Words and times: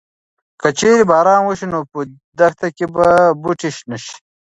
که 0.61 0.67
چېرې 0.79 1.03
باران 1.11 1.41
وشي 1.43 1.67
نو 1.73 1.79
په 1.91 1.99
دښته 2.39 2.67
کې 2.77 2.85
به 2.93 3.07
بوټي 3.41 3.69
شنه 3.77 3.97
شي. 4.03 4.15